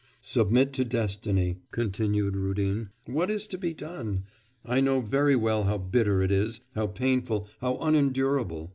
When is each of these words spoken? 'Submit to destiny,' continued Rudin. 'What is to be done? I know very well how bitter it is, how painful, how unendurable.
'Submit 0.19 0.73
to 0.73 0.83
destiny,' 0.83 1.57
continued 1.69 2.35
Rudin. 2.35 2.89
'What 3.05 3.29
is 3.29 3.45
to 3.45 3.55
be 3.59 3.75
done? 3.75 4.23
I 4.65 4.79
know 4.81 4.99
very 4.99 5.35
well 5.35 5.65
how 5.65 5.77
bitter 5.77 6.23
it 6.23 6.31
is, 6.31 6.61
how 6.73 6.87
painful, 6.87 7.47
how 7.59 7.77
unendurable. 7.77 8.69